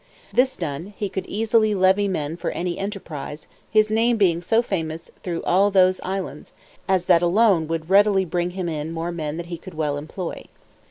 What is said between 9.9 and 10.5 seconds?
employ.